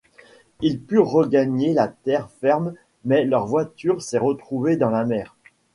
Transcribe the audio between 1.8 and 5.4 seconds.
terre ferme mais leur voiture s'est retrouvée dans la mer.